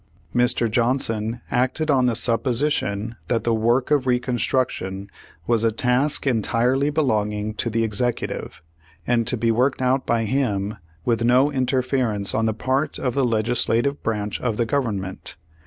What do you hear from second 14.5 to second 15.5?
the Government.